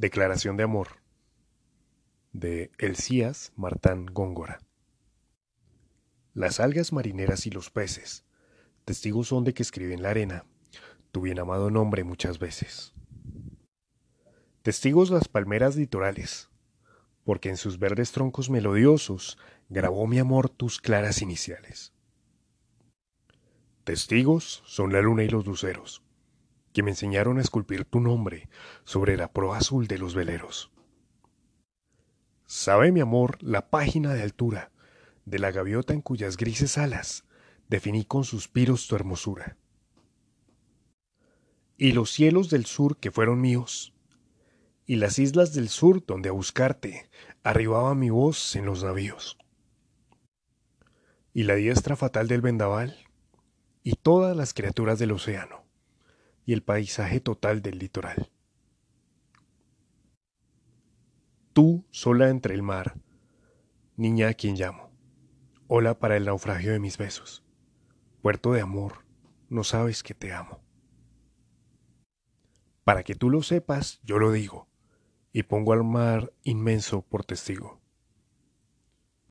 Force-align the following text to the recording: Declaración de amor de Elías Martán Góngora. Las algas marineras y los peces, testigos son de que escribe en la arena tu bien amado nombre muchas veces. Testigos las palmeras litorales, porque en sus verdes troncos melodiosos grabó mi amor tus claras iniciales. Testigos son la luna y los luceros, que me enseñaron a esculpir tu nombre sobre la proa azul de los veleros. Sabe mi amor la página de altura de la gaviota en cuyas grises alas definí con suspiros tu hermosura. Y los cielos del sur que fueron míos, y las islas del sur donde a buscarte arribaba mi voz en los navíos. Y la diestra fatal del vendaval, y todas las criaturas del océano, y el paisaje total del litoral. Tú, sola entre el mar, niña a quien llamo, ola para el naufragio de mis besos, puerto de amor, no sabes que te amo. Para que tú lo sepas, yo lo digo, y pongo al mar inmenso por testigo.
Declaración 0.00 0.56
de 0.56 0.62
amor 0.62 0.88
de 2.32 2.70
Elías 2.78 3.52
Martán 3.54 4.06
Góngora. 4.06 4.58
Las 6.32 6.58
algas 6.58 6.94
marineras 6.94 7.46
y 7.46 7.50
los 7.50 7.68
peces, 7.68 8.24
testigos 8.86 9.28
son 9.28 9.44
de 9.44 9.52
que 9.52 9.62
escribe 9.62 9.92
en 9.92 10.02
la 10.02 10.08
arena 10.08 10.46
tu 11.12 11.20
bien 11.20 11.38
amado 11.38 11.70
nombre 11.70 12.02
muchas 12.02 12.38
veces. 12.38 12.94
Testigos 14.62 15.10
las 15.10 15.28
palmeras 15.28 15.76
litorales, 15.76 16.48
porque 17.22 17.50
en 17.50 17.58
sus 17.58 17.78
verdes 17.78 18.10
troncos 18.10 18.48
melodiosos 18.48 19.36
grabó 19.68 20.06
mi 20.06 20.18
amor 20.18 20.48
tus 20.48 20.80
claras 20.80 21.20
iniciales. 21.20 21.92
Testigos 23.84 24.62
son 24.64 24.94
la 24.94 25.02
luna 25.02 25.24
y 25.24 25.28
los 25.28 25.44
luceros, 25.44 26.02
que 26.72 26.82
me 26.82 26.90
enseñaron 26.90 27.38
a 27.38 27.40
esculpir 27.40 27.84
tu 27.84 28.00
nombre 28.00 28.48
sobre 28.84 29.16
la 29.16 29.32
proa 29.32 29.58
azul 29.58 29.86
de 29.86 29.98
los 29.98 30.14
veleros. 30.14 30.70
Sabe 32.46 32.92
mi 32.92 33.00
amor 33.00 33.38
la 33.42 33.70
página 33.70 34.12
de 34.14 34.22
altura 34.22 34.72
de 35.24 35.38
la 35.38 35.50
gaviota 35.52 35.94
en 35.94 36.00
cuyas 36.00 36.36
grises 36.36 36.78
alas 36.78 37.24
definí 37.68 38.04
con 38.04 38.24
suspiros 38.24 38.88
tu 38.88 38.96
hermosura. 38.96 39.56
Y 41.76 41.92
los 41.92 42.10
cielos 42.10 42.50
del 42.50 42.66
sur 42.66 42.98
que 42.98 43.10
fueron 43.10 43.40
míos, 43.40 43.94
y 44.84 44.96
las 44.96 45.20
islas 45.20 45.54
del 45.54 45.68
sur 45.68 46.04
donde 46.04 46.28
a 46.28 46.32
buscarte 46.32 47.08
arribaba 47.44 47.94
mi 47.94 48.10
voz 48.10 48.56
en 48.56 48.66
los 48.66 48.82
navíos. 48.82 49.38
Y 51.32 51.44
la 51.44 51.54
diestra 51.54 51.94
fatal 51.94 52.26
del 52.26 52.40
vendaval, 52.40 52.98
y 53.84 53.94
todas 53.94 54.36
las 54.36 54.52
criaturas 54.52 54.98
del 54.98 55.12
océano, 55.12 55.59
y 56.44 56.52
el 56.52 56.62
paisaje 56.62 57.20
total 57.20 57.62
del 57.62 57.78
litoral. 57.78 58.30
Tú, 61.52 61.84
sola 61.90 62.28
entre 62.28 62.54
el 62.54 62.62
mar, 62.62 63.00
niña 63.96 64.28
a 64.28 64.34
quien 64.34 64.56
llamo, 64.56 64.90
ola 65.66 65.98
para 65.98 66.16
el 66.16 66.24
naufragio 66.24 66.72
de 66.72 66.78
mis 66.78 66.96
besos, 66.96 67.44
puerto 68.22 68.52
de 68.52 68.60
amor, 68.60 69.04
no 69.48 69.64
sabes 69.64 70.02
que 70.02 70.14
te 70.14 70.32
amo. 70.32 70.60
Para 72.84 73.02
que 73.02 73.14
tú 73.14 73.30
lo 73.30 73.42
sepas, 73.42 74.00
yo 74.04 74.18
lo 74.18 74.32
digo, 74.32 74.68
y 75.32 75.42
pongo 75.42 75.72
al 75.72 75.84
mar 75.84 76.32
inmenso 76.42 77.02
por 77.02 77.24
testigo. 77.24 77.79